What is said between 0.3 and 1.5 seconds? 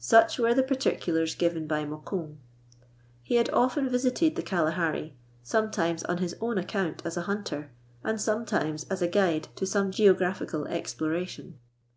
were the particulars